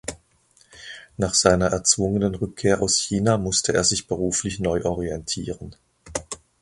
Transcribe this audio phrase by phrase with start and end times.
[1.17, 5.75] Nach seiner erzwungenen Rückkehr aus China musste er sich beruflich neu orientieren.